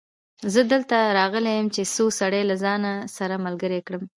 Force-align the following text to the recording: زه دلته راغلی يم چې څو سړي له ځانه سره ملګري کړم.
زه 0.53 0.61
دلته 0.71 0.95
راغلی 1.19 1.51
يم 1.57 1.67
چې 1.75 1.81
څو 1.93 2.05
سړي 2.19 2.41
له 2.49 2.55
ځانه 2.63 2.91
سره 3.17 3.35
ملګري 3.45 3.79
کړم. 3.87 4.03